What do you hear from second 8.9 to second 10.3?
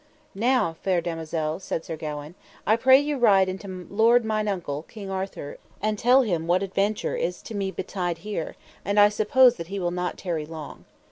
I suppose he will not